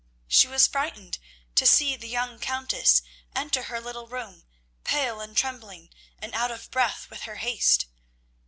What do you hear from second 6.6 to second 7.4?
breath with her